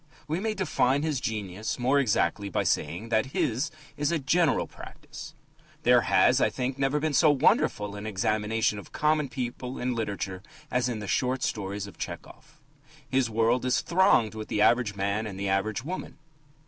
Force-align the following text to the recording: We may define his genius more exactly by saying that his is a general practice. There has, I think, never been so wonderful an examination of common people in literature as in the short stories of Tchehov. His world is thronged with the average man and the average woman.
We 0.27 0.39
may 0.39 0.55
define 0.55 1.03
his 1.03 1.19
genius 1.19 1.77
more 1.77 1.99
exactly 1.99 2.49
by 2.49 2.63
saying 2.63 3.09
that 3.09 3.27
his 3.37 3.69
is 3.97 4.11
a 4.11 4.17
general 4.17 4.65
practice. 4.65 5.35
There 5.83 6.01
has, 6.01 6.41
I 6.41 6.49
think, 6.49 6.79
never 6.79 6.99
been 6.99 7.13
so 7.13 7.29
wonderful 7.29 7.95
an 7.95 8.07
examination 8.07 8.79
of 8.79 8.91
common 8.91 9.29
people 9.29 9.77
in 9.77 9.93
literature 9.93 10.41
as 10.71 10.89
in 10.89 11.01
the 11.01 11.07
short 11.07 11.43
stories 11.43 11.85
of 11.85 11.99
Tchehov. 11.99 12.59
His 13.07 13.29
world 13.29 13.63
is 13.63 13.81
thronged 13.81 14.33
with 14.33 14.47
the 14.47 14.59
average 14.59 14.95
man 14.95 15.27
and 15.27 15.39
the 15.39 15.49
average 15.49 15.83
woman. 15.83 16.17